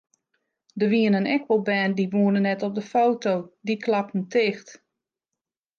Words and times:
Der 0.79 0.89
wienen 0.93 1.29
ek 1.35 1.43
wol 1.49 1.61
bern 1.67 1.93
dy 1.97 2.05
woenen 2.13 2.47
net 2.49 2.65
op 2.67 2.73
de 2.77 2.83
foto, 2.91 3.33
dy 3.65 3.73
klapten 3.85 4.23
ticht. 4.33 4.67